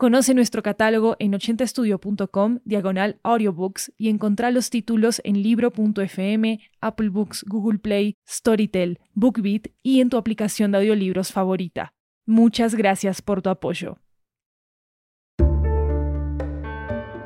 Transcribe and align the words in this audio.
Conoce 0.00 0.32
nuestro 0.32 0.62
catálogo 0.62 1.16
en 1.18 1.34
80estudio.com, 1.34 2.60
diagonal 2.64 3.20
audiobooks, 3.22 3.92
y 3.98 4.08
encontrá 4.08 4.50
los 4.50 4.70
títulos 4.70 5.20
en 5.24 5.42
libro.fm, 5.42 6.58
Apple 6.80 7.10
Books, 7.10 7.44
Google 7.46 7.80
Play, 7.80 8.16
Storytel, 8.26 8.98
BookBeat 9.12 9.66
y 9.82 10.00
en 10.00 10.08
tu 10.08 10.16
aplicación 10.16 10.72
de 10.72 10.78
audiolibros 10.78 11.32
favorita. 11.32 11.92
Muchas 12.24 12.74
gracias 12.74 13.20
por 13.20 13.42
tu 13.42 13.50
apoyo. 13.50 13.98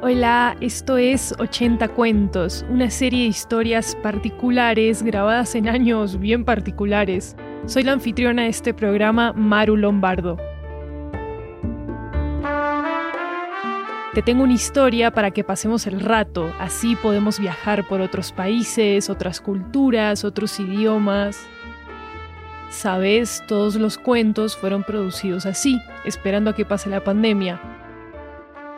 Hola, 0.02 0.56
esto 0.60 0.98
es 0.98 1.32
80 1.38 1.87
Cuentos, 1.95 2.66
una 2.68 2.91
serie 2.91 3.20
de 3.20 3.29
historias 3.29 3.96
particulares 4.02 5.04
grabadas 5.04 5.54
en 5.54 5.68
años 5.68 6.18
bien 6.18 6.45
particulares. 6.45 7.37
Soy 7.66 7.84
la 7.84 7.93
anfitriona 7.93 8.43
de 8.43 8.48
este 8.48 8.74
programa, 8.74 9.32
Maru 9.32 9.77
Lombardo. 9.77 10.54
Te 14.14 14.23
tengo 14.23 14.45
una 14.45 14.52
historia 14.52 15.10
para 15.10 15.32
que 15.32 15.42
pasemos 15.42 15.88
el 15.88 15.98
rato, 15.98 16.54
así 16.60 16.95
podemos 16.95 17.40
viajar 17.40 17.88
por 17.88 18.01
otros 18.01 18.30
países, 18.30 19.10
otras 19.10 19.40
culturas, 19.40 20.23
otros 20.23 20.60
idiomas. 20.60 21.45
Sabes, 22.71 23.43
todos 23.48 23.74
los 23.74 23.98
cuentos 23.98 24.56
fueron 24.56 24.84
producidos 24.84 25.46
así, 25.46 25.80
esperando 26.04 26.51
a 26.51 26.54
que 26.54 26.65
pase 26.65 26.88
la 26.90 27.02
pandemia. 27.02 27.60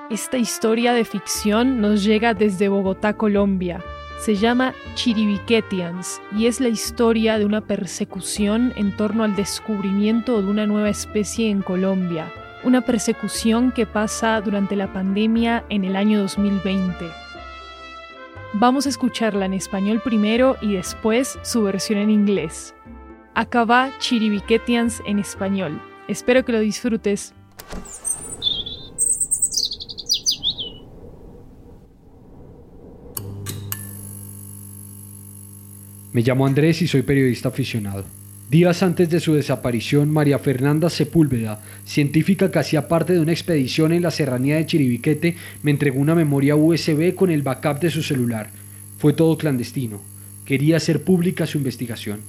Esta 0.09 0.39
historia 0.39 0.95
de 0.95 1.05
ficción 1.05 1.83
nos 1.83 2.03
llega 2.03 2.33
desde 2.33 2.69
Bogotá, 2.69 3.13
Colombia. 3.13 3.85
Se 4.19 4.37
llama 4.37 4.73
Chiribiquetians 4.95 6.19
y 6.35 6.47
es 6.47 6.61
la 6.63 6.69
historia 6.69 7.39
de 7.39 7.45
una 7.45 7.61
persecución 7.61 8.73
en 8.77 8.97
torno 8.97 9.23
al 9.23 9.37
descubrimiento 9.37 10.41
de 10.41 10.49
una 10.49 10.65
nueva 10.65 10.89
especie 10.89 11.51
en 11.51 11.61
Colombia, 11.61 12.33
una 12.65 12.81
persecución 12.81 13.73
que 13.73 13.87
pasa 13.87 14.41
durante 14.41 14.77
la 14.77 14.93
pandemia 14.93 15.65
en 15.69 15.85
el 15.85 15.97
año 15.97 16.21
2020. 16.21 17.07
Vamos 18.55 18.87
a 18.87 18.89
escucharla 18.89 19.47
en 19.47 19.55
español 19.55 20.01
primero 20.03 20.57
y 20.61 20.75
después 20.75 21.39
su 21.43 21.63
versión 21.63 21.99
en 21.99 22.11
inglés. 22.11 22.75
Acá 23.35 23.65
va 23.65 23.91
Chiribiquetians 23.99 25.03
en 25.07 25.19
español. 25.19 25.81
Espero 26.09 26.45
que 26.45 26.53
lo 26.53 26.61
disfrutes. 26.61 27.35
Me 36.13 36.23
llamo 36.23 36.47
Andrés 36.47 36.81
y 36.81 36.89
soy 36.89 37.03
periodista 37.03 37.51
aficionado. 37.51 38.05
Días 38.49 38.85
antes 38.85 39.11
de 39.11 39.19
su 39.19 39.35
desaparición, 39.35 40.09
María 40.09 40.39
Fernanda 40.39 40.89
Sepúlveda, 40.89 41.61
científica 41.85 42.49
que 42.49 42.61
hacía 42.61 42.87
parte 42.87 43.13
de 43.13 43.19
una 43.19 43.33
expedición 43.33 43.93
en 43.93 44.03
la 44.03 44.13
serranía 44.13 44.55
de 44.55 44.67
Chiribiquete, 44.67 45.35
me 45.65 45.73
entregó 45.73 45.99
una 45.99 46.15
memoria 46.15 46.55
USB 46.55 47.13
con 47.17 47.33
el 47.33 47.43
backup 47.43 47.81
de 47.81 47.91
su 47.91 48.05
celular. 48.05 48.51
Fue 48.99 49.13
todo 49.13 49.37
clandestino. 49.37 50.01
Quería 50.45 50.77
hacer 50.77 51.03
pública 51.03 51.45
su 51.45 51.59
investigación. 51.59 52.21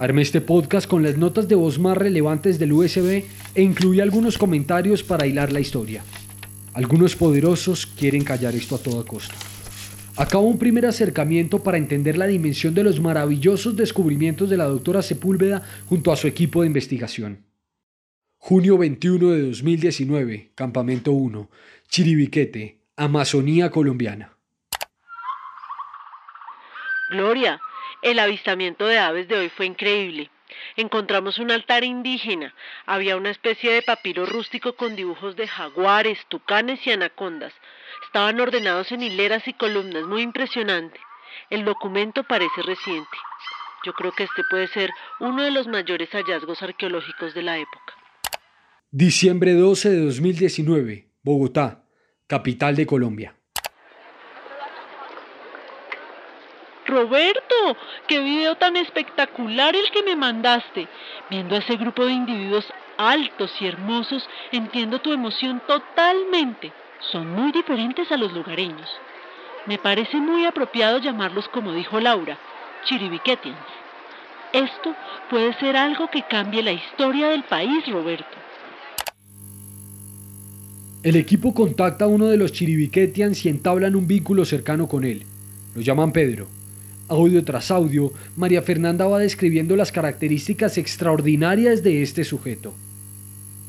Armé 0.00 0.22
este 0.22 0.40
podcast 0.40 0.88
con 0.88 1.04
las 1.04 1.16
notas 1.16 1.46
de 1.46 1.54
voz 1.54 1.78
más 1.78 1.96
relevantes 1.96 2.58
del 2.58 2.72
USB 2.72 3.22
e 3.54 3.62
incluí 3.62 4.00
algunos 4.00 4.38
comentarios 4.38 5.04
para 5.04 5.28
hilar 5.28 5.52
la 5.52 5.60
historia. 5.60 6.02
Algunos 6.74 7.14
poderosos 7.14 7.86
quieren 7.86 8.24
callar 8.24 8.56
esto 8.56 8.74
a 8.74 8.78
toda 8.78 9.04
costa. 9.04 9.36
Acabo 10.18 10.48
un 10.48 10.58
primer 10.58 10.84
acercamiento 10.84 11.62
para 11.62 11.78
entender 11.78 12.18
la 12.18 12.26
dimensión 12.26 12.74
de 12.74 12.82
los 12.82 12.98
maravillosos 12.98 13.76
descubrimientos 13.76 14.50
de 14.50 14.56
la 14.56 14.64
doctora 14.64 15.00
Sepúlveda 15.00 15.62
junto 15.88 16.10
a 16.10 16.16
su 16.16 16.26
equipo 16.26 16.62
de 16.62 16.66
investigación. 16.66 17.46
Junio 18.36 18.76
21 18.78 19.30
de 19.30 19.42
2019, 19.42 20.50
Campamento 20.56 21.12
1, 21.12 21.48
Chiribiquete, 21.86 22.80
Amazonía 22.96 23.70
colombiana. 23.70 24.32
Gloria, 27.10 27.60
el 28.02 28.18
avistamiento 28.18 28.88
de 28.88 28.98
aves 28.98 29.28
de 29.28 29.36
hoy 29.36 29.48
fue 29.50 29.66
increíble. 29.66 30.32
Encontramos 30.74 31.38
un 31.38 31.52
altar 31.52 31.84
indígena. 31.84 32.56
Había 32.86 33.16
una 33.16 33.30
especie 33.30 33.70
de 33.70 33.82
papiro 33.82 34.26
rústico 34.26 34.72
con 34.74 34.96
dibujos 34.96 35.36
de 35.36 35.46
jaguares, 35.46 36.18
tucanes 36.28 36.84
y 36.88 36.90
anacondas. 36.90 37.52
Estaban 38.08 38.40
ordenados 38.40 38.90
en 38.90 39.02
hileras 39.02 39.46
y 39.46 39.52
columnas, 39.52 40.04
muy 40.04 40.22
impresionante. 40.22 40.98
El 41.50 41.66
documento 41.66 42.24
parece 42.24 42.62
reciente. 42.62 43.18
Yo 43.84 43.92
creo 43.92 44.12
que 44.12 44.22
este 44.22 44.44
puede 44.48 44.66
ser 44.68 44.90
uno 45.20 45.42
de 45.42 45.50
los 45.50 45.66
mayores 45.66 46.08
hallazgos 46.12 46.62
arqueológicos 46.62 47.34
de 47.34 47.42
la 47.42 47.58
época. 47.58 47.92
Diciembre 48.90 49.52
12 49.52 49.90
de 49.90 50.06
2019, 50.06 51.06
Bogotá, 51.22 51.84
capital 52.26 52.76
de 52.76 52.86
Colombia. 52.86 53.34
Roberto, 56.86 57.76
qué 58.06 58.20
video 58.20 58.54
tan 58.56 58.78
espectacular 58.78 59.76
el 59.76 59.90
que 59.90 60.02
me 60.02 60.16
mandaste. 60.16 60.88
Viendo 61.28 61.56
a 61.56 61.58
ese 61.58 61.76
grupo 61.76 62.06
de 62.06 62.12
individuos 62.12 62.66
altos 62.96 63.52
y 63.60 63.66
hermosos, 63.66 64.26
entiendo 64.50 64.98
tu 64.98 65.12
emoción 65.12 65.60
totalmente. 65.66 66.72
Son 67.12 67.30
muy 67.32 67.52
diferentes 67.52 68.10
a 68.10 68.16
los 68.16 68.32
lugareños. 68.32 68.88
Me 69.66 69.78
parece 69.78 70.16
muy 70.16 70.44
apropiado 70.44 70.98
llamarlos 70.98 71.48
como 71.48 71.72
dijo 71.72 72.00
Laura, 72.00 72.38
chiribiquetians. 72.84 73.56
Esto 74.52 74.94
puede 75.30 75.52
ser 75.58 75.76
algo 75.76 76.08
que 76.10 76.22
cambie 76.22 76.62
la 76.62 76.72
historia 76.72 77.28
del 77.28 77.44
país, 77.44 77.86
Roberto. 77.86 78.36
El 81.02 81.16
equipo 81.16 81.54
contacta 81.54 82.06
a 82.06 82.08
uno 82.08 82.26
de 82.26 82.36
los 82.36 82.52
chiribiquetians 82.52 83.44
y 83.44 83.48
entablan 83.48 83.94
un 83.94 84.06
vínculo 84.06 84.44
cercano 84.44 84.88
con 84.88 85.04
él. 85.04 85.24
Lo 85.74 85.82
llaman 85.82 86.12
Pedro. 86.12 86.48
Audio 87.08 87.44
tras 87.44 87.70
audio, 87.70 88.12
María 88.36 88.60
Fernanda 88.62 89.06
va 89.06 89.18
describiendo 89.18 89.76
las 89.76 89.92
características 89.92 90.76
extraordinarias 90.76 91.82
de 91.82 92.02
este 92.02 92.24
sujeto. 92.24 92.74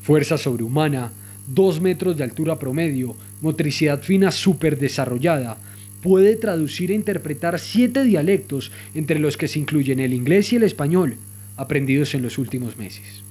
Fuerza 0.02 0.36
sobrehumana, 0.36 1.12
2 1.54 1.80
metros 1.80 2.16
de 2.16 2.24
altura 2.24 2.58
promedio, 2.58 3.16
motricidad 3.40 4.02
fina 4.02 4.30
súper 4.30 4.78
desarrollada, 4.78 5.56
puede 6.02 6.36
traducir 6.36 6.90
e 6.90 6.94
interpretar 6.94 7.58
siete 7.58 8.04
dialectos, 8.04 8.72
entre 8.94 9.18
los 9.18 9.36
que 9.36 9.48
se 9.48 9.58
incluyen 9.58 10.00
el 10.00 10.14
inglés 10.14 10.52
y 10.52 10.56
el 10.56 10.62
español, 10.62 11.16
aprendidos 11.56 12.14
en 12.14 12.22
los 12.22 12.38
últimos 12.38 12.76
meses. 12.76 13.22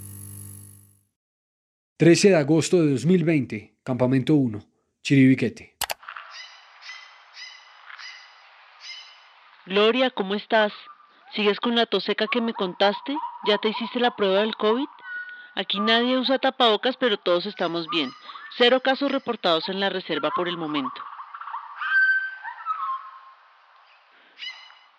13 1.98 2.30
de 2.30 2.36
agosto 2.36 2.82
de 2.82 2.92
2020, 2.92 3.74
Campamento 3.84 4.36
1, 4.36 4.64
Chiribiquete. 5.02 5.76
Gloria, 9.66 10.10
¿cómo 10.10 10.36
estás? 10.36 10.74
¿Sigues 11.36 11.60
con 11.60 11.76
la 11.76 11.86
tos 11.86 12.04
seca 12.04 12.26
que 12.32 12.42
me 12.42 12.54
contaste? 12.54 13.16
¿Ya 13.48 13.58
te 13.60 13.70
hiciste 13.70 14.00
la 14.00 14.16
prueba 14.16 14.42
del 14.42 14.56
COVID? 14.56 14.88
Aquí 15.60 15.82
nadie 15.82 16.18
usa 16.18 16.40
tapabocas, 16.40 16.96
pero 16.96 17.18
todos 17.18 17.46
estamos 17.46 17.90
bien. 17.90 18.14
Cero 18.58 18.80
casos 18.80 19.12
reportados 19.12 19.68
en 19.68 19.82
la 19.82 19.90
reserva 19.90 20.32
por 20.32 20.48
el 20.48 20.56
momento. 20.56 21.04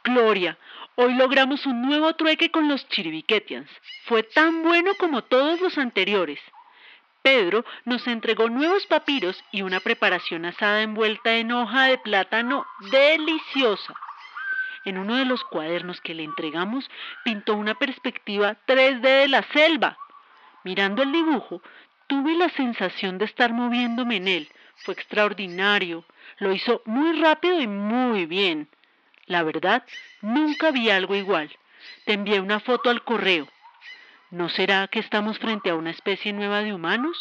Gloria, 0.04 0.58
hoy 0.96 1.14
logramos 1.14 1.64
un 1.64 1.80
nuevo 1.80 2.14
trueque 2.14 2.50
con 2.50 2.68
los 2.68 2.86
chiribiquetians. 2.90 3.70
Fue 4.04 4.22
tan 4.22 4.62
bueno 4.62 4.90
como 4.98 5.24
todos 5.24 5.62
los 5.62 5.78
anteriores. 5.78 6.38
Pedro 7.22 7.64
nos 7.86 8.06
entregó 8.06 8.50
nuevos 8.50 8.84
papiros 8.84 9.42
y 9.52 9.62
una 9.62 9.80
preparación 9.80 10.44
asada 10.44 10.82
envuelta 10.82 11.36
en 11.36 11.52
hoja 11.52 11.84
de 11.86 11.96
plátano 11.96 12.66
deliciosa. 12.90 13.94
En 14.84 14.98
uno 14.98 15.16
de 15.16 15.24
los 15.24 15.42
cuadernos 15.42 16.02
que 16.02 16.12
le 16.12 16.24
entregamos 16.24 16.90
pintó 17.24 17.54
una 17.54 17.76
perspectiva 17.76 18.58
3D 18.66 19.00
de 19.00 19.28
la 19.28 19.42
selva. 19.54 19.96
Mirando 20.64 21.02
el 21.02 21.12
dibujo, 21.12 21.62
tuve 22.06 22.34
la 22.34 22.48
sensación 22.50 23.18
de 23.18 23.24
estar 23.24 23.52
moviéndome 23.52 24.16
en 24.16 24.28
él. 24.28 24.48
Fue 24.76 24.94
extraordinario. 24.94 26.04
Lo 26.38 26.52
hizo 26.52 26.82
muy 26.84 27.20
rápido 27.20 27.60
y 27.60 27.66
muy 27.66 28.26
bien. 28.26 28.68
La 29.26 29.42
verdad, 29.42 29.84
nunca 30.22 30.70
vi 30.70 30.90
algo 30.90 31.14
igual. 31.14 31.50
Te 32.04 32.14
envié 32.14 32.40
una 32.40 32.60
foto 32.60 32.90
al 32.90 33.04
correo. 33.04 33.48
¿No 34.30 34.48
será 34.48 34.88
que 34.88 35.00
estamos 35.00 35.38
frente 35.38 35.70
a 35.70 35.74
una 35.74 35.90
especie 35.90 36.32
nueva 36.32 36.62
de 36.62 36.72
humanos? 36.72 37.16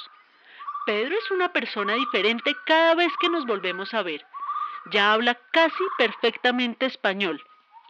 Pedro 0.86 1.16
es 1.18 1.32
una 1.32 1.54
persona 1.54 1.94
diferente 1.94 2.56
cada 2.66 2.96
vez 2.96 3.12
que 3.20 3.30
nos 3.30 3.46
volvemos 3.46 3.94
a 3.94 4.02
ver. 4.02 4.26
Ya 4.92 5.14
habla 5.14 5.38
casi 5.52 5.84
perfectamente 5.98 6.86
español, 6.86 7.42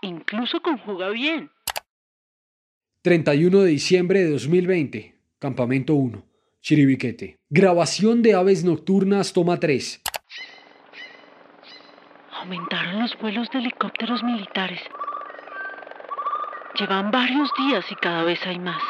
incluso 0.02 0.62
conjuga 0.62 1.10
bien. 1.10 1.52
31 3.04 3.60
de 3.60 3.70
diciembre 3.70 4.20
de 4.20 4.32
2020, 4.32 5.19
Campamento 5.40 5.94
1, 5.94 6.22
Chiribiquete. 6.62 7.38
Grabación 7.50 8.22
de 8.22 8.34
aves 8.34 8.66
nocturnas, 8.66 9.32
toma 9.32 9.58
3. 9.58 10.02
Aumentaron 12.42 13.00
los 13.00 13.18
vuelos 13.22 13.50
de 13.50 13.60
helicópteros 13.60 14.22
militares. 14.22 14.82
Llevan 16.78 17.12
varios 17.12 17.50
días 17.58 17.86
y 17.90 17.96
cada 17.96 18.26
vez 18.26 18.46
hay 18.46 18.60
más. 18.60 18.82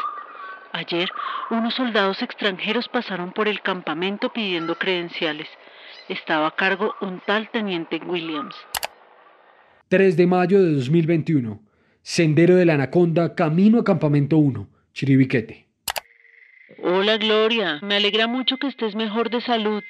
Ayer, 0.74 1.08
unos 1.52 1.76
soldados 1.76 2.20
extranjeros 2.24 2.88
pasaron 2.88 3.32
por 3.32 3.48
el 3.48 3.62
campamento 3.62 4.34
pidiendo 4.34 4.74
credenciales. 4.74 5.48
Estaba 6.08 6.48
a 6.48 6.56
cargo 6.56 6.96
un 7.00 7.22
tal 7.28 7.52
teniente 7.52 8.02
Williams. 8.04 8.56
3 9.90 10.18
de 10.18 10.26
mayo 10.26 10.64
de 10.64 10.74
2021. 10.74 11.62
Sendero 12.02 12.56
de 12.56 12.66
la 12.66 12.74
Anaconda, 12.74 13.36
camino 13.36 13.78
a 13.78 13.84
Campamento 13.84 14.38
1, 14.38 14.68
Chiribiquete. 14.94 15.69
Hola 16.78 17.18
Gloria, 17.18 17.80
me 17.82 17.96
alegra 17.96 18.28
mucho 18.28 18.58
que 18.58 18.68
estés 18.68 18.94
mejor 18.94 19.32
de 19.32 19.42
salud. 19.42 19.84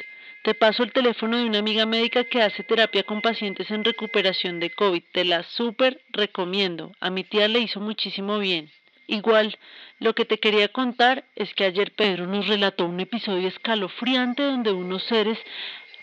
Te 0.44 0.54
paso 0.54 0.82
el 0.84 0.94
teléfono 0.94 1.38
de 1.38 1.44
una 1.44 1.60
amiga 1.60 1.86
médica 1.86 2.24
que 2.24 2.42
hace 2.42 2.64
terapia 2.64 3.04
con 3.04 3.22
pacientes 3.22 3.70
en 3.70 3.84
recuperación 3.84 4.62
de 4.62 4.70
COVID. 4.70 5.04
Te 5.12 5.26
la 5.26 5.44
súper 5.44 6.02
recomiendo. 6.12 6.94
A 7.02 7.10
mi 7.10 7.26
tía 7.26 7.50
le 7.50 7.60
hizo 7.60 7.82
muchísimo 7.82 8.40
bien. 8.40 8.72
Igual, 9.08 9.58
lo 10.00 10.16
que 10.16 10.24
te 10.24 10.40
quería 10.40 10.70
contar 10.70 11.26
es 11.36 11.54
que 11.54 11.66
ayer 11.66 11.92
Pedro 11.92 12.28
nos 12.28 12.48
relató 12.48 12.86
un 12.86 13.02
episodio 13.02 13.50
escalofriante 13.50 14.44
donde 14.44 14.72
unos 14.72 15.04
seres 15.04 15.38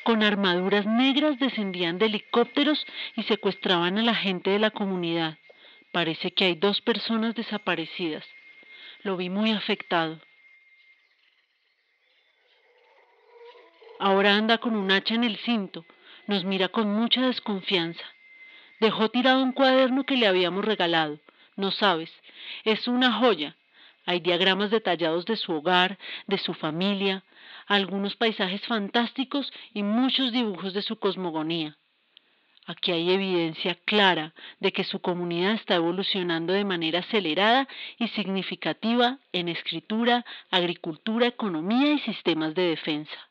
con 0.02 0.22
armaduras 0.22 0.84
negras 0.84 1.38
descendían 1.38 1.96
de 1.96 2.06
helicópteros 2.06 2.87
y 3.17 3.22
secuestraban 3.22 3.96
a 3.96 4.02
la 4.02 4.14
gente 4.14 4.50
de 4.50 4.58
la 4.58 4.70
comunidad. 4.70 5.38
Parece 5.90 6.32
que 6.32 6.44
hay 6.44 6.55
dos 6.55 6.82
personas 6.82 7.34
desaparecidas. 7.34 8.25
Lo 9.02 9.17
vi 9.17 9.31
muy 9.31 9.52
afectado. 9.52 10.20
Ahora 13.98 14.34
anda 14.34 14.58
con 14.58 14.76
un 14.76 14.90
hacha 14.90 15.14
en 15.14 15.25
el 15.25 15.37
cinto, 15.38 15.87
nos 16.26 16.44
mira 16.44 16.69
con 16.69 16.93
mucha 16.93 17.22
desconfianza. 17.22 18.04
Dejó 18.78 19.08
tirado 19.08 19.43
un 19.43 19.52
cuaderno 19.52 20.04
que 20.04 20.16
le 20.16 20.26
habíamos 20.26 20.64
regalado. 20.64 21.19
No 21.56 21.70
sabes, 21.70 22.12
es 22.64 22.88
una 22.88 23.12
joya. 23.12 23.56
Hay 24.04 24.20
diagramas 24.20 24.70
detallados 24.70 25.25
de 25.25 25.37
su 25.37 25.52
hogar, 25.52 25.98
de 26.26 26.37
su 26.37 26.52
familia, 26.52 27.25
algunos 27.66 28.16
paisajes 28.16 28.60
fantásticos 28.66 29.50
y 29.72 29.82
muchos 29.82 30.31
dibujos 30.31 30.75
de 30.75 30.82
su 30.82 30.96
cosmogonía. 30.98 31.78
Aquí 32.66 32.93
hay 32.93 33.10
evidencia 33.10 33.76
clara 33.87 34.34
de 34.60 34.72
que 34.72 34.84
su 34.84 35.00
comunidad 35.00 35.52
está 35.52 35.76
evolucionando 35.76 36.52
de 36.52 36.64
manera 36.64 36.98
acelerada 36.98 37.66
y 37.98 38.08
significativa 38.08 39.19
en 39.32 39.48
escritura, 39.48 40.26
agricultura, 40.50 41.26
economía 41.26 41.93
y 41.93 41.98
sistemas 42.00 42.54
de 42.54 42.62
defensa. 42.62 43.28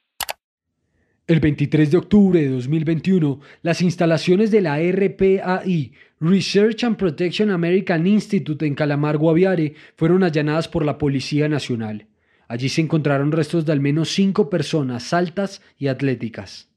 El 1.27 1.39
23 1.39 1.89
de 1.89 1.97
octubre 1.97 2.39
de 2.39 2.49
2021, 2.49 3.39
las 3.63 3.81
instalaciones 3.81 4.51
de 4.51 4.61
la 4.61 4.77
RPAI, 4.77 5.91
Research 6.19 6.83
and 6.83 6.97
Protection 6.97 7.49
American 7.49 8.05
Institute 8.05 8.63
en 8.63 8.75
Calamar, 8.75 9.17
Guaviare, 9.17 9.73
fueron 9.95 10.21
allanadas 10.21 10.67
por 10.67 10.85
la 10.85 10.99
Policía 10.99 11.49
Nacional. 11.49 12.05
Allí 12.47 12.69
se 12.69 12.81
encontraron 12.81 13.31
restos 13.31 13.65
de 13.65 13.71
al 13.71 13.79
menos 13.79 14.09
cinco 14.09 14.51
personas 14.51 15.13
altas 15.13 15.63
y 15.79 15.87
atléticas. 15.87 16.69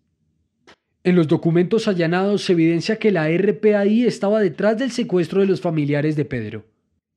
En 1.05 1.15
los 1.15 1.29
documentos 1.29 1.87
allanados 1.87 2.45
se 2.45 2.55
evidencia 2.55 2.97
que 2.97 3.13
la 3.13 3.29
RPAI 3.29 4.05
estaba 4.05 4.41
detrás 4.41 4.79
del 4.79 4.93
secuestro 4.93 5.43
de 5.43 5.47
los 5.47 5.61
familiares 5.61 6.17
de 6.17 6.25
Pedro. 6.25 6.65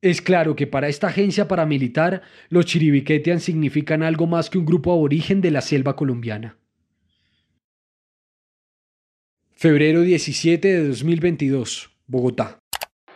Es 0.02 0.20
claro 0.20 0.54
que 0.54 0.66
para 0.66 0.88
esta 0.88 1.06
agencia 1.06 1.48
paramilitar, 1.48 2.20
los 2.50 2.66
chiribiquetians 2.66 3.42
significan 3.42 4.02
algo 4.02 4.26
más 4.26 4.50
que 4.50 4.58
un 4.58 4.66
grupo 4.66 4.92
aborigen 4.92 5.40
de 5.40 5.50
la 5.50 5.62
selva 5.62 5.96
colombiana. 5.96 6.58
Febrero 9.62 10.00
17 10.00 10.66
de 10.66 10.88
2022, 10.88 11.88
Bogotá. 12.08 12.58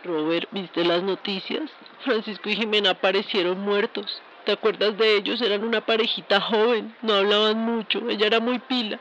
Robert, 0.05 0.47
¿viste 0.53 0.85
las 0.85 1.03
noticias? 1.03 1.69
Francisco 2.05 2.49
y 2.49 2.55
Jimena 2.55 2.91
aparecieron 2.91 3.59
muertos. 3.59 4.21
¿Te 4.45 4.53
acuerdas 4.53 4.97
de 4.97 5.17
ellos? 5.17 5.41
Eran 5.41 5.65
una 5.65 5.85
parejita 5.85 6.39
joven, 6.39 6.95
no 7.01 7.15
hablaban 7.15 7.57
mucho, 7.57 8.09
ella 8.09 8.27
era 8.27 8.39
muy 8.39 8.59
pila. 8.59 8.97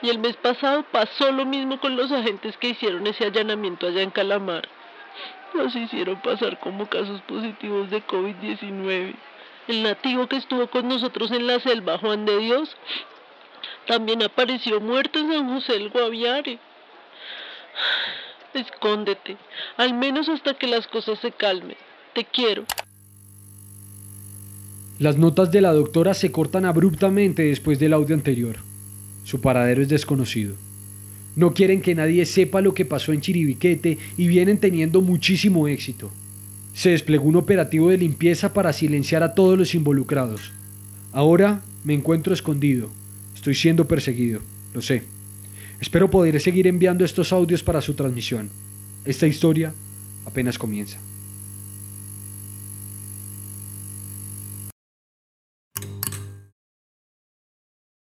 Y 0.00 0.08
el 0.08 0.18
mes 0.18 0.36
pasado 0.36 0.82
pasó 0.90 1.30
lo 1.30 1.44
mismo 1.44 1.78
con 1.78 1.94
los 1.94 2.10
agentes 2.10 2.56
que 2.56 2.70
hicieron 2.70 3.06
ese 3.06 3.26
allanamiento 3.26 3.86
allá 3.86 4.00
en 4.00 4.10
Calamar. 4.10 4.66
Los 5.52 5.76
hicieron 5.76 6.18
pasar 6.22 6.58
como 6.58 6.88
casos 6.88 7.20
positivos 7.28 7.90
de 7.90 8.02
COVID-19. 8.02 9.14
El 9.66 9.82
nativo 9.82 10.26
que 10.26 10.36
estuvo 10.36 10.66
con 10.68 10.88
nosotros 10.88 11.32
en 11.32 11.46
la 11.48 11.60
selva, 11.60 11.98
Juan 11.98 12.24
de 12.24 12.38
Dios, 12.38 12.74
también 13.86 14.22
apareció 14.22 14.80
muerto 14.80 15.18
en 15.18 15.30
San 15.30 15.48
José 15.52 15.74
del 15.74 15.90
Guaviare. 15.90 16.58
Escóndete, 18.54 19.36
al 19.76 19.94
menos 19.94 20.28
hasta 20.28 20.54
que 20.54 20.66
las 20.66 20.86
cosas 20.86 21.18
se 21.20 21.32
calmen. 21.32 21.76
Te 22.14 22.24
quiero. 22.24 22.64
Las 24.98 25.16
notas 25.16 25.52
de 25.52 25.60
la 25.60 25.72
doctora 25.72 26.12
se 26.12 26.32
cortan 26.32 26.64
abruptamente 26.64 27.42
después 27.42 27.78
del 27.78 27.92
audio 27.92 28.16
anterior. 28.16 28.56
Su 29.24 29.40
paradero 29.40 29.82
es 29.82 29.88
desconocido. 29.88 30.56
No 31.36 31.54
quieren 31.54 31.82
que 31.82 31.94
nadie 31.94 32.26
sepa 32.26 32.60
lo 32.60 32.74
que 32.74 32.84
pasó 32.84 33.12
en 33.12 33.20
Chiribiquete 33.20 33.98
y 34.16 34.26
vienen 34.26 34.58
teniendo 34.58 35.00
muchísimo 35.00 35.68
éxito. 35.68 36.10
Se 36.74 36.90
desplegó 36.90 37.28
un 37.28 37.36
operativo 37.36 37.90
de 37.90 37.98
limpieza 37.98 38.52
para 38.52 38.72
silenciar 38.72 39.22
a 39.22 39.34
todos 39.34 39.56
los 39.56 39.74
involucrados. 39.74 40.50
Ahora 41.12 41.62
me 41.84 41.94
encuentro 41.94 42.34
escondido. 42.34 42.90
Estoy 43.36 43.54
siendo 43.54 43.86
perseguido, 43.86 44.40
lo 44.74 44.82
sé. 44.82 45.04
Espero 45.80 46.10
poder 46.10 46.40
seguir 46.40 46.66
enviando 46.66 47.04
estos 47.04 47.32
audios 47.32 47.62
para 47.62 47.80
su 47.80 47.94
transmisión. 47.94 48.50
Esta 49.04 49.26
historia 49.26 49.72
apenas 50.26 50.58
comienza. 50.58 50.98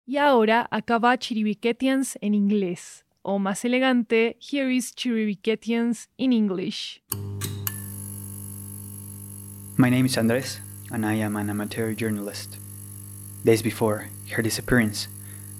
Y 0.05 0.17
ahora 0.17 0.67
acaba 0.71 1.17
Chiribiquetians 1.17 2.17
en 2.19 2.33
inglés. 2.33 3.05
O 3.21 3.39
más 3.39 3.63
elegante, 3.63 4.37
here 4.41 4.75
is 4.75 4.93
Chiribiquetians 4.93 6.09
in 6.17 6.33
English. 6.33 7.01
My 9.77 9.89
name 9.89 10.05
is 10.05 10.17
Andres, 10.17 10.59
and 10.91 11.05
I 11.05 11.21
am 11.21 11.37
an 11.37 11.49
amateur 11.49 11.93
journalist. 11.95 12.57
Days 13.45 13.63
before 13.63 14.09
her 14.35 14.43
disappearance, 14.43 15.07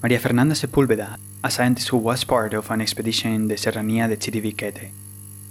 Maria 0.02 0.20
Fernanda 0.20 0.54
Sepúlveda, 0.54 1.18
a 1.44 1.50
scientist 1.50 1.90
who 1.90 1.98
was 1.98 2.24
part 2.24 2.54
of 2.54 2.70
an 2.70 2.82
expedition 2.82 3.34
in 3.34 3.48
the 3.48 3.56
Serranía 3.56 4.08
de 4.08 4.16
Chiribiquete, 4.16 4.92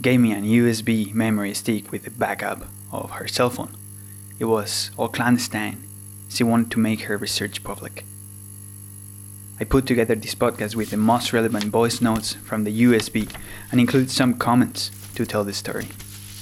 gave 0.01 0.21
me 0.21 0.33
an 0.33 0.45
USB 0.45 1.13
memory 1.13 1.53
stick 1.53 1.91
with 1.91 2.07
a 2.07 2.11
backup 2.11 2.63
of 2.93 3.11
her 3.13 3.27
cell 3.27 3.51
phone. 3.51 3.77
It 4.39 4.45
was 4.45 4.93
all 4.97 5.09
clandestine. 5.09 5.89
She 6.29 6.45
wanted 6.45 6.71
to 6.71 6.79
make 6.79 7.03
her 7.03 7.17
research 7.17 7.65
public. 7.65 8.05
I 9.59 9.65
put 9.65 9.85
together 9.85 10.15
this 10.15 10.37
podcast 10.37 10.77
with 10.77 10.91
the 10.91 10.97
most 10.97 11.33
relevant 11.33 11.65
voice 11.65 12.01
notes 12.01 12.35
from 12.35 12.63
the 12.63 12.83
USB 12.85 13.29
and 13.73 13.81
include 13.81 14.11
some 14.11 14.35
comments 14.35 14.93
to 15.17 15.27
tell 15.27 15.45
the 15.45 15.53
story. 15.53 15.89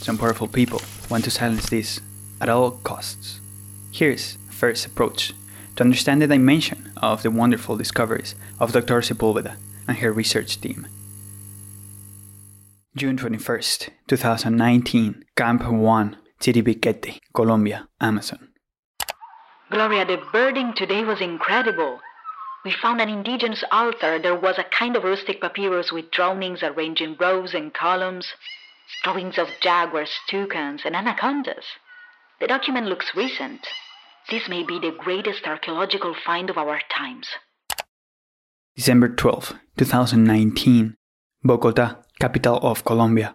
Some 0.03 0.19
powerful 0.19 0.47
people 0.47 0.83
want 1.09 1.25
to 1.25 1.31
silence 1.31 1.71
this 1.71 2.01
at 2.41 2.51
all 2.51 2.73
costs. 2.85 3.41
Here's 3.91 4.37
a 4.51 4.53
first 4.53 4.87
approach 4.87 5.33
to 5.77 5.85
understand 5.85 6.21
the 6.21 6.27
dimension 6.27 6.88
of 7.03 7.23
the 7.23 7.31
wonderful 7.31 7.77
discoveries 7.77 8.35
of 8.61 8.73
Dr. 8.73 9.01
Sepulveda 9.01 9.57
and 9.87 9.99
her 9.99 10.13
research 10.13 10.61
team. 10.61 10.87
June 12.97 13.17
21st, 13.17 13.91
2019, 14.09 15.25
Camp 15.37 15.63
1, 15.65 16.17
Chiribiquete, 16.41 17.21
Colombia, 17.33 17.89
Amazon. 18.01 18.49
Gloria, 19.71 20.05
the 20.05 20.19
birding 20.33 20.73
today 20.75 21.05
was 21.05 21.21
incredible. 21.21 22.01
We 22.65 22.73
found 22.73 23.01
an 23.01 23.09
indigenous 23.09 23.63
altar. 23.71 24.19
There 24.19 24.35
was 24.35 24.59
a 24.59 24.65
kind 24.65 24.97
of 24.97 25.05
rustic 25.05 25.41
papyrus 25.41 25.93
with 25.93 26.11
drawings 26.11 26.63
arranged 26.63 27.01
in 27.01 27.17
rows 27.21 27.55
and 27.55 27.73
columns, 27.73 28.35
drawings 29.05 29.39
of 29.39 29.49
jaguars, 29.61 30.11
toucans, 30.29 30.83
and 30.85 30.97
anacondas. 30.97 31.65
The 32.41 32.47
document 32.47 32.87
looks 32.87 33.15
recent. 33.15 33.67
This 34.31 34.47
may 34.47 34.63
be 34.63 34.79
the 34.79 34.91
greatest 34.91 35.47
archaeological 35.47 36.15
find 36.15 36.51
of 36.51 36.59
our 36.59 36.81
times. 36.91 37.29
December 38.77 39.09
12, 39.09 39.55
2019, 39.79 40.97
Bogota, 41.43 42.03
capital 42.21 42.59
of 42.59 42.85
Colombia. 42.85 43.35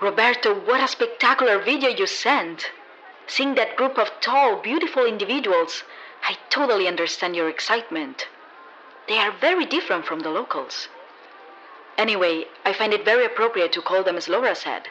Roberto, 0.00 0.58
what 0.66 0.82
a 0.82 0.88
spectacular 0.88 1.62
video 1.62 1.88
you 1.88 2.08
sent! 2.08 2.72
Seeing 3.28 3.54
that 3.54 3.76
group 3.76 3.98
of 3.98 4.10
tall, 4.20 4.60
beautiful 4.60 5.06
individuals, 5.06 5.84
I 6.24 6.36
totally 6.50 6.88
understand 6.88 7.36
your 7.36 7.48
excitement. 7.48 8.26
They 9.06 9.18
are 9.18 9.30
very 9.30 9.64
different 9.64 10.06
from 10.06 10.20
the 10.20 10.30
locals. 10.30 10.88
Anyway, 11.98 12.44
I 12.64 12.72
find 12.72 12.92
it 12.92 13.04
very 13.04 13.24
appropriate 13.24 13.72
to 13.72 13.82
call 13.82 14.02
them 14.02 14.16
as 14.16 14.28
Laura 14.28 14.54
said, 14.54 14.82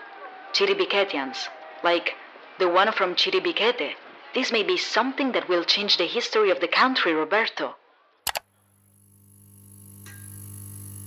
Chiribiketians, 0.53 1.48
like 1.84 2.15
the 2.60 2.70
one 2.70 2.91
from 2.91 3.15
Chiribiquete. 3.15 3.96
This 4.34 4.51
may 4.51 4.63
be 4.63 4.77
something 4.77 5.34
that 5.34 5.50
will 5.50 5.63
change 5.63 5.98
the 5.98 6.05
history 6.05 6.51
of 6.51 6.62
the 6.62 6.67
country, 6.67 7.13
Roberto. 7.13 7.75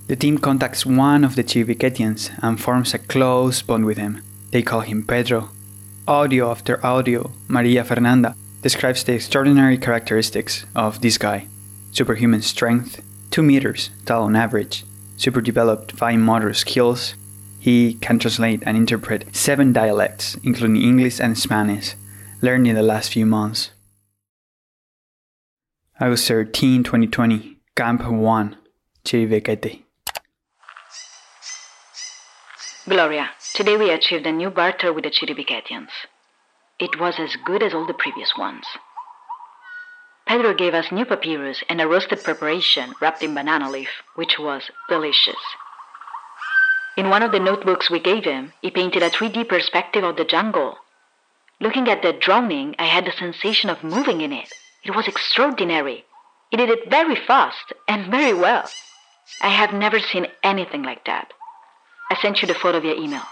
The 0.07 0.17
team 0.17 0.37
contacts 0.37 0.85
one 0.85 1.25
of 1.25 1.35
the 1.35 1.45
Chiribiquetians 1.45 2.39
and 2.43 2.61
forms 2.61 2.93
a 2.93 2.99
close 2.99 3.63
bond 3.63 3.87
with 3.87 3.97
him. 3.97 4.23
They 4.51 4.63
call 4.63 4.81
him 4.81 5.07
Pedro. 5.07 5.51
Audio 6.07 6.51
after 6.51 6.85
audio, 6.85 7.33
Maria 7.49 7.83
Fernanda 7.83 8.37
describes 8.61 9.05
the 9.05 9.15
extraordinary 9.15 9.79
characteristics 9.79 10.67
of 10.75 11.01
this 11.01 11.17
guy 11.17 11.49
superhuman 11.93 12.43
strength, 12.43 13.01
2 13.31 13.43
meters 13.43 13.91
tall 14.05 14.25
on 14.25 14.37
average, 14.37 14.85
super 15.25 15.41
developed 15.41 15.93
fine 15.93 16.21
motor 16.21 16.53
skills. 16.53 17.15
He 17.59 17.95
can 17.95 18.19
translate 18.19 18.63
and 18.67 18.77
interpret 18.77 19.35
seven 19.35 19.73
dialects, 19.73 20.37
including 20.45 20.83
English 20.83 21.19
and 21.19 21.39
Spanish, 21.39 21.95
learned 22.43 22.67
in 22.67 22.75
the 22.75 22.83
last 22.83 23.11
few 23.11 23.25
months. 23.25 23.71
August 25.99 26.29
13, 26.29 26.85
2020, 26.85 27.57
Camp 27.75 28.07
1, 28.07 28.57
Chiribiquete. 29.07 29.85
Gloria, 32.87 33.31
today 33.55 33.79
we 33.79 33.91
achieved 33.91 34.27
a 34.27 34.33
new 34.33 34.51
barter 34.51 34.93
with 34.93 35.05
the 35.05 35.11
Chiribicetians. 35.11 35.89
It 36.79 37.01
was 37.01 37.15
as 37.19 37.37
good 37.47 37.63
as 37.63 37.73
all 37.73 37.87
the 37.87 37.95
previous 37.95 38.35
ones. 38.37 38.67
Pedro 40.27 40.55
gave 40.55 40.75
us 40.75 40.91
new 40.91 41.05
papyrus 41.05 41.63
and 41.69 41.81
a 41.81 41.87
roasted 41.87 42.25
preparation 42.25 42.95
wrapped 43.01 43.23
in 43.23 43.35
banana 43.35 43.71
leaf, 43.71 43.91
which 44.15 44.39
was 44.39 44.71
delicious. 44.89 45.41
In 46.97 47.11
one 47.11 47.23
of 47.23 47.33
the 47.33 47.41
notebooks 47.41 47.91
we 47.91 47.99
gave 48.01 48.25
him, 48.25 48.53
he 48.63 48.71
painted 48.71 49.03
a 49.03 49.11
3D 49.11 49.49
perspective 49.49 50.05
of 50.05 50.17
the 50.17 50.25
jungle. 50.25 50.79
Looking 51.61 51.89
at 51.89 52.03
the 52.03 52.13
drawing, 52.13 52.75
I 52.79 52.87
had 52.87 53.05
the 53.05 53.13
sensation 53.13 53.69
of 53.69 53.85
moving 53.85 54.21
in 54.21 54.33
it. 54.33 54.53
It 54.85 54.95
was 54.95 55.09
extraordinary. 55.09 56.05
He 56.51 56.57
did 56.57 56.71
it 56.71 56.91
very 56.91 57.17
fast 57.17 57.73
and 57.89 58.11
very 58.11 58.33
well. 58.33 58.69
I 59.41 59.49
have 59.49 59.73
never 59.73 59.99
seen 59.99 60.27
anything 60.43 60.83
like 60.83 61.05
that. 61.07 61.33
I 62.11 62.17
sent 62.17 62.43
you 62.43 62.49
the 62.49 62.55
photo 62.55 62.81
via 62.81 62.95
email. 62.95 63.27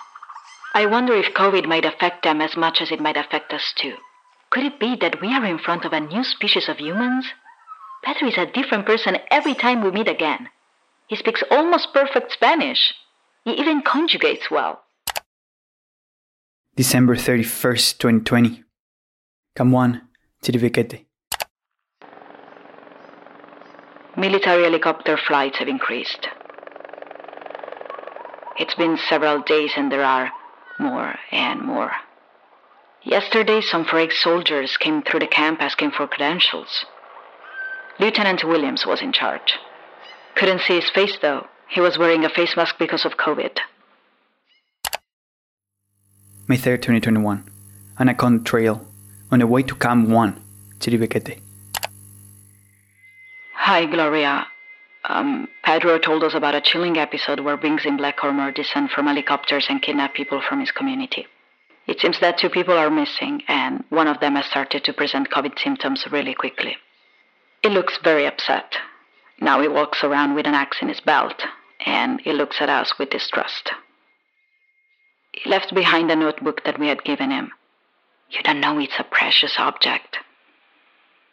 I 0.75 0.87
wonder 0.87 1.15
if 1.15 1.35
COVID 1.35 1.67
might 1.67 1.85
affect 1.85 2.25
them 2.25 2.41
as 2.41 2.57
much 2.57 2.81
as 2.81 2.91
it 2.91 3.01
might 3.01 3.17
affect 3.17 3.53
us 3.53 3.73
too. 3.77 3.97
Could 4.53 4.65
it 4.65 4.79
be 4.79 4.97
that 5.01 5.23
we 5.23 5.33
are 5.33 5.47
in 5.47 5.59
front 5.59 5.87
of 5.87 5.95
a 5.95 6.01
new 6.01 6.23
species 6.23 6.69
of 6.69 6.77
humans? 6.77 7.25
Pedro 8.05 8.29
is 8.29 8.37
a 8.37 8.45
different 8.45 8.85
person 8.85 9.17
every 9.31 9.55
time 9.55 9.83
we 9.83 9.91
meet 9.91 10.09
again. 10.09 10.51
He 11.09 11.17
speaks 11.17 11.43
almost 11.51 11.95
perfect 11.95 12.33
Spanish. 12.33 12.93
He 13.45 13.53
even 13.53 13.81
conjugates 13.81 14.51
well. 14.51 14.83
December 16.77 17.17
31st, 17.17 17.97
2020. 17.97 18.63
Camp1, 19.57 20.03
Chiribiquete. 20.45 21.07
Military 24.19 24.65
helicopter 24.65 25.17
flights 25.17 25.59
have 25.61 25.69
increased. 25.69 26.29
It's 28.59 28.75
been 28.75 28.99
several 29.09 29.41
days 29.41 29.73
and 29.79 29.91
there 29.91 30.05
are 30.05 30.31
more 30.79 31.15
and 31.31 31.63
more. 31.63 31.93
Yesterday, 33.05 33.61
some 33.61 33.85
Freg 33.85 34.13
soldiers 34.13 34.77
came 34.77 35.03
through 35.03 35.21
the 35.21 35.27
camp 35.27 35.61
asking 35.61 35.91
for 35.91 36.07
credentials. 36.07 36.87
Lieutenant 37.99 38.45
Williams 38.45 38.87
was 38.87 39.03
in 39.03 39.13
charge. 39.13 39.59
Couldn't 40.37 40.61
see 40.61 40.81
his 40.81 40.91
face 40.91 41.19
though. 41.21 41.47
He 41.69 41.81
was 41.81 41.99
wearing 41.99 42.25
a 42.25 42.29
face 42.29 42.57
mask 42.57 42.77
because 42.79 43.05
of 43.05 43.17
COVID. 43.17 43.59
May 46.47 46.57
3rd, 46.57 46.83
2021. 46.83 47.45
Anaconda 47.99 48.45
Trail. 48.45 48.87
On 49.31 49.39
the 49.39 49.47
way 49.47 49.63
to 49.63 49.75
Camp 49.75 50.09
1, 50.09 50.43
Chiribiquete. 50.79 51.41
Hi, 53.55 53.87
Gloria. 53.87 54.47
Um, 55.05 55.49
Pedro 55.65 55.99
told 55.99 56.23
us 56.25 56.35
about 56.35 56.55
a 56.55 56.61
chilling 56.61 56.99
episode 56.99 57.41
where 57.41 57.57
beings 57.57 57.87
in 57.87 57.97
black 57.97 58.23
armor 58.23 58.53
descend 58.53 58.91
from 58.91 59.07
helicopters 59.07 59.67
and 59.69 59.81
kidnap 59.81 60.15
people 60.15 60.43
from 60.47 60.61
his 60.61 60.71
community. 60.71 61.27
It 61.87 62.01
seems 62.01 62.21
that 62.21 62.39
two 62.39 62.49
people 62.49 62.77
are 62.79 62.91
missing, 62.91 63.43
and 63.49 63.85
one 63.89 64.07
of 64.07 64.21
them 64.21 64.37
has 64.37 64.47
started 64.47 64.85
to 64.85 64.93
present 64.93 65.31
COVID 65.31 65.59
symptoms 65.59 66.07
really 66.11 66.35
quickly. 66.35 66.77
He 67.63 67.69
looks 67.69 67.99
very 68.03 68.27
upset. 68.27 68.77
Now 69.41 69.61
he 69.61 69.69
walks 69.69 70.05
around 70.05 70.35
with 70.35 70.47
an 70.47 70.55
axe 70.55 70.79
in 70.81 70.89
his 70.89 71.01
belt, 71.01 71.43
and 71.85 72.21
he 72.21 72.33
looks 72.33 72.61
at 72.61 72.69
us 72.69 72.99
with 72.99 73.11
distrust. 73.11 73.73
He 75.33 75.49
left 75.51 75.75
behind 75.75 76.11
a 76.11 76.17
notebook 76.17 76.65
that 76.65 76.79
we 76.79 76.89
had 76.89 77.05
given 77.05 77.31
him. 77.31 77.51
You 78.31 78.43
don't 78.43 78.61
know 78.61 78.79
it's 78.79 78.99
a 78.99 79.05
precious 79.05 79.57
object. 79.59 80.19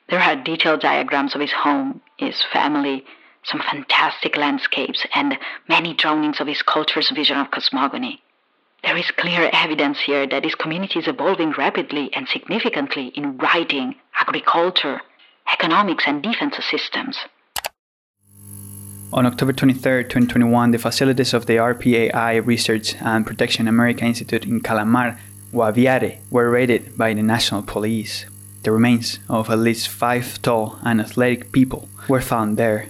There 0.10 0.20
are 0.20 0.36
detailed 0.36 0.82
diagrams 0.82 1.36
of 1.36 1.42
his 1.42 1.52
home, 1.52 2.02
his 2.18 2.44
family, 2.52 3.06
some 3.44 3.62
fantastic 3.62 4.36
landscapes, 4.36 5.06
and 5.14 5.38
many 5.68 5.94
drawings 5.94 6.40
of 6.40 6.48
his 6.48 6.64
culture's 6.64 7.12
vision 7.12 7.38
of 7.38 7.52
cosmogony. 7.52 8.22
There 8.84 8.98
is 8.98 9.12
clear 9.12 9.50
evidence 9.52 10.00
here 10.00 10.26
that 10.28 10.44
this 10.44 10.56
community 10.56 11.00
is 11.00 11.08
evolving 11.08 11.52
rapidly 11.52 12.10
and 12.14 12.28
significantly 12.28 13.08
in 13.08 13.38
writing, 13.38 13.96
agriculture, 14.20 15.02
economics, 15.52 16.06
and 16.08 16.24
defense 16.24 16.56
systems. 16.72 17.18
On 19.12 19.26
October 19.26 19.54
23, 19.54 20.04
2021, 20.04 20.72
the 20.72 20.78
facilities 20.78 21.34
of 21.34 21.46
the 21.48 21.56
RPAI 21.56 22.46
Research 22.46 22.96
and 23.02 23.26
Protection 23.26 23.68
America 23.68 24.06
Institute 24.06 24.46
in 24.46 24.62
Calamar, 24.62 25.18
Guaviare, 25.52 26.20
were 26.30 26.50
raided 26.50 26.96
by 26.96 27.14
the 27.14 27.24
National 27.24 27.64
Police. 27.64 28.26
The 28.64 28.72
remains 28.72 29.20
of 29.28 29.50
at 29.50 29.60
least 29.60 29.90
five 29.90 30.42
tall 30.42 30.80
and 30.84 31.02
athletic 31.02 31.52
people 31.52 31.90
were 32.08 32.22
found 32.22 32.58
there. 32.58 32.90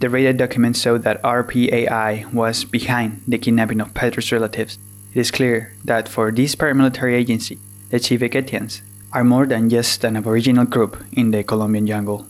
The 0.00 0.08
raided 0.08 0.38
documents 0.38 0.80
show 0.80 0.96
that 0.96 1.22
RPAI 1.22 2.32
was 2.32 2.64
behind 2.64 3.20
the 3.28 3.36
kidnapping 3.36 3.82
of 3.82 3.92
Pedro's 3.92 4.32
relatives. 4.32 4.78
It 5.12 5.20
is 5.20 5.30
clear 5.30 5.74
that 5.84 6.08
for 6.08 6.32
this 6.32 6.54
paramilitary 6.54 7.12
agency, 7.12 7.58
the 7.90 7.98
Chiribiquetians 7.98 8.80
are 9.12 9.24
more 9.24 9.44
than 9.44 9.68
just 9.68 10.02
an 10.02 10.16
aboriginal 10.16 10.64
group 10.64 11.04
in 11.12 11.32
the 11.32 11.44
Colombian 11.44 11.86
jungle. 11.86 12.26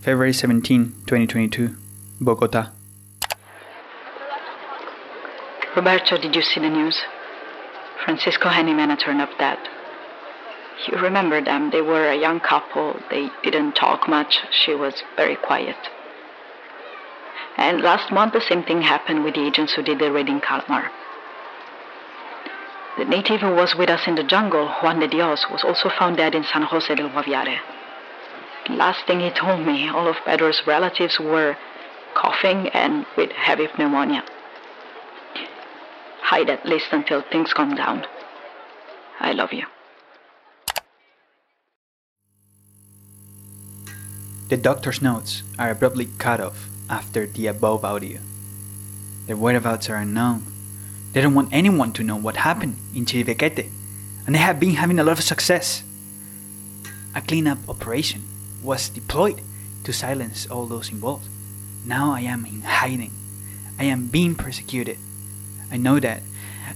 February 0.00 0.32
17, 0.32 0.92
2022, 1.06 1.74
Bogota. 2.20 2.70
Roberto, 5.74 6.16
did 6.18 6.36
you 6.36 6.42
see 6.42 6.60
the 6.60 6.70
news? 6.70 7.02
Francisco 8.04 8.48
and 8.48 8.68
Jimena 8.68 8.96
turned 8.96 9.20
up 9.20 9.30
dead. 9.40 9.58
You 10.86 10.98
remember 10.98 11.42
them. 11.42 11.70
They 11.70 11.82
were 11.82 12.08
a 12.08 12.16
young 12.16 12.40
couple. 12.40 13.00
They 13.10 13.30
didn't 13.42 13.72
talk 13.72 14.08
much. 14.08 14.38
She 14.50 14.74
was 14.74 15.02
very 15.16 15.36
quiet. 15.36 15.76
And 17.56 17.82
last 17.82 18.12
month, 18.12 18.34
the 18.34 18.40
same 18.40 18.62
thing 18.62 18.82
happened 18.82 19.24
with 19.24 19.34
the 19.34 19.44
agents 19.44 19.74
who 19.74 19.82
did 19.82 19.98
the 19.98 20.12
raid 20.12 20.28
in 20.28 20.40
Kalmar. 20.40 20.90
The 22.96 23.04
native 23.04 23.40
who 23.40 23.54
was 23.54 23.74
with 23.74 23.90
us 23.90 24.06
in 24.06 24.14
the 24.14 24.22
jungle, 24.22 24.68
Juan 24.80 25.00
de 25.00 25.08
Dios, 25.08 25.46
was 25.50 25.64
also 25.64 25.88
found 25.88 26.16
dead 26.16 26.34
in 26.34 26.44
San 26.44 26.62
Jose 26.62 26.94
del 26.94 27.10
Guaviare. 27.10 27.58
Last 28.70 29.06
thing 29.06 29.20
he 29.20 29.30
told 29.30 29.66
me, 29.66 29.88
all 29.88 30.06
of 30.08 30.16
Pedro's 30.24 30.62
relatives 30.66 31.18
were 31.18 31.56
coughing 32.14 32.68
and 32.68 33.06
with 33.16 33.32
heavy 33.32 33.68
pneumonia. 33.78 34.24
Hide 36.22 36.50
at 36.50 36.66
least 36.66 36.92
until 36.92 37.22
things 37.22 37.52
calm 37.52 37.74
down. 37.74 38.04
I 39.20 39.32
love 39.32 39.52
you. 39.52 39.64
The 44.48 44.56
doctor's 44.56 45.02
notes 45.02 45.42
are 45.58 45.68
abruptly 45.68 46.08
cut 46.16 46.40
off 46.40 46.70
after 46.88 47.26
the 47.26 47.48
above 47.48 47.84
audio. 47.84 48.20
Their 49.26 49.36
whereabouts 49.36 49.90
are 49.90 49.96
unknown. 49.96 50.42
They 51.12 51.20
don't 51.20 51.34
want 51.34 51.52
anyone 51.52 51.92
to 51.92 52.02
know 52.02 52.16
what 52.16 52.36
happened 52.36 52.78
in 52.94 53.04
Chiribiquete, 53.04 53.68
and 54.24 54.34
they 54.34 54.38
have 54.38 54.58
been 54.58 54.74
having 54.80 54.98
a 54.98 55.04
lot 55.04 55.18
of 55.18 55.24
success. 55.24 55.82
A 57.14 57.20
cleanup 57.20 57.58
operation 57.68 58.22
was 58.62 58.88
deployed 58.88 59.42
to 59.84 59.92
silence 59.92 60.46
all 60.46 60.64
those 60.64 60.90
involved. 60.90 61.28
Now 61.84 62.12
I 62.12 62.20
am 62.20 62.46
in 62.46 62.62
hiding. 62.62 63.12
I 63.78 63.84
am 63.84 64.06
being 64.06 64.34
persecuted. 64.34 64.96
I 65.70 65.76
know 65.76 66.00
that. 66.00 66.22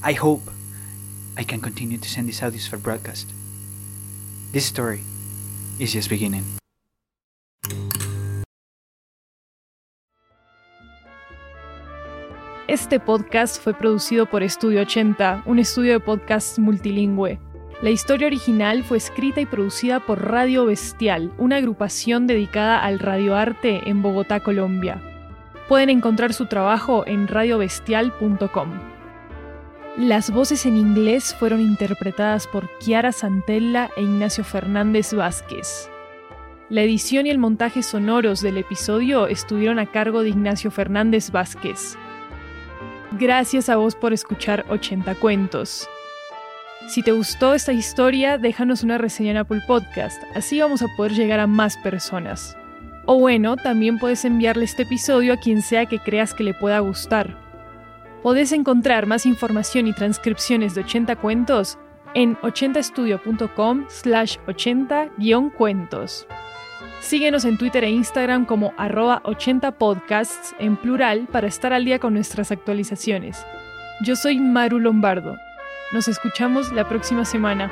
I 0.03 0.13
hope 0.13 0.43
I 1.39 1.43
can 1.45 1.63
continue 1.63 1.97
to 1.97 2.09
send 2.09 2.29
these 2.29 2.41
audios 2.41 2.69
for 2.69 2.77
broadcast. 2.77 3.29
This 4.53 4.67
story 4.67 5.05
is 5.79 5.95
just 5.95 6.11
beginning. 6.11 6.62
Este 12.73 12.99
podcast 12.99 13.63
fue 13.63 13.75
producido 13.75 14.25
por 14.25 14.43
Estudio 14.43 14.81
80, 14.81 15.43
un 15.45 15.59
estudio 15.59 15.93
de 15.93 16.01
podcast 16.01 16.59
multilingüe. 16.59 17.39
La 17.83 17.91
historia 17.91 18.29
original 18.29 18.83
fue 18.83 18.97
escrita 18.97 19.43
y 19.43 19.45
producida 19.45 20.01
por 20.01 20.27
Radio 20.27 20.65
Bestial, 20.65 21.35
una 21.37 21.57
agrupación 21.57 22.27
dedicada 22.27 22.83
al 22.83 22.99
radioarte 22.99 23.91
en 23.91 24.01
Bogotá, 24.01 24.41
Colombia. 24.41 25.03
Pueden 25.69 25.91
encontrar 25.91 26.33
su 26.33 26.47
trabajo 26.47 27.05
en 27.07 27.29
radiobestial.com. 27.29 28.71
Las 29.99 30.31
voces 30.31 30.65
en 30.65 30.79
inglés 30.79 31.37
fueron 31.39 31.61
interpretadas 31.61 32.47
por 32.47 32.71
Chiara 32.79 33.13
Santella 33.13 33.91
e 33.99 34.01
Ignacio 34.03 34.45
Fernández 34.45 35.13
Vázquez. 35.13 35.91
La 36.71 36.81
edición 36.81 37.27
y 37.27 37.31
el 37.31 37.37
montaje 37.37 37.83
sonoros 37.83 38.41
del 38.41 38.57
episodio 38.57 39.27
estuvieron 39.27 39.79
a 39.79 39.85
cargo 39.85 40.23
de 40.23 40.31
Ignacio 40.31 40.71
Fernández 40.71 41.31
Vázquez. 41.31 41.99
Gracias 43.23 43.69
a 43.69 43.77
vos 43.77 43.95
por 43.95 44.13
escuchar 44.13 44.67
80 44.69 45.15
cuentos. 45.15 45.89
Si 46.89 47.05
te 47.05 47.13
gustó 47.13 47.55
esta 47.55 47.73
historia, 47.73 48.37
déjanos 48.37 48.83
una 48.83 48.99
reseña 48.99 49.31
en 49.31 49.37
Apple 49.37 49.61
Podcast, 49.65 50.21
así 50.35 50.61
vamos 50.61 50.83
a 50.83 50.89
poder 50.97 51.13
llegar 51.13 51.39
a 51.39 51.47
más 51.47 51.77
personas. 51.77 52.57
O 53.07 53.21
bueno, 53.21 53.55
también 53.57 54.01
puedes 54.01 54.25
enviarle 54.25 54.65
este 54.65 54.83
episodio 54.83 55.35
a 55.35 55.37
quien 55.37 55.63
sea 55.63 55.87
que 55.87 56.01
creas 56.01 56.35
que 56.35 56.43
le 56.43 56.53
pueda 56.53 56.81
gustar. 56.81 57.39
Podés 58.25 58.51
encontrar 58.51 59.07
más 59.07 59.25
información 59.25 59.87
y 59.87 59.93
transcripciones 59.93 60.75
de 60.75 60.81
80 60.81 61.15
cuentos 61.15 61.79
en 62.15 62.35
80estudio.com 62.39 63.87
slash 63.89 64.39
80-cuentos. 64.49 66.27
Síguenos 67.03 67.45
en 67.45 67.59
Twitter 67.59 67.83
e 67.83 67.91
Instagram 67.91 68.47
como 68.47 68.73
arroba 68.79 69.23
80podcasts 69.25 70.55
en 70.61 70.77
plural 70.77 71.27
para 71.31 71.49
estar 71.49 71.73
al 71.73 71.85
día 71.85 71.99
con 71.99 72.15
nuestras 72.15 72.53
actualizaciones. 72.53 73.45
Yo 74.05 74.15
soy 74.15 74.39
Maru 74.39 74.79
Lombardo. 74.79 75.37
Nos 75.93 76.07
escuchamos 76.07 76.73
la 76.73 76.89
próxima 76.89 77.25
semana. 77.25 77.71